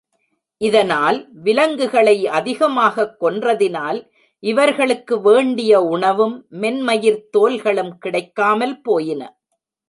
[0.57, 4.09] இதனால், விலங்குகளை அதிகமாகக் கொன்றதினால்,
[4.39, 9.39] இவர்களுக்கு வேண்டிய உணவும், மென்மயிர்த் தோல்களும் கிடைக்காமல் போயின.